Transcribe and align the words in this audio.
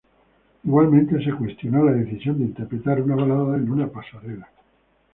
Igualmente, 0.63 1.23
se 1.23 1.31
cuestionó 1.31 1.83
la 1.85 1.91
decisión 1.91 2.39
de 2.39 2.45
interpretar 2.45 2.99
una 3.03 3.13
balada 3.13 3.55
en 3.57 3.69
una 3.71 3.87
pasarela. 3.87 4.49